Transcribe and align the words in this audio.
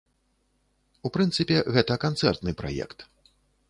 У 1.09 1.13
прынцыпе, 1.19 1.57
гэта 1.79 2.01
канцэртны 2.09 2.51
праект. 2.65 3.11